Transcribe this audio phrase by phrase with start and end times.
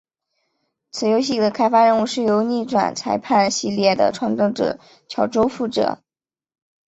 [0.89, 5.99] 此游戏的开发任务是由逆转裁判系列的创造者巧舟负责。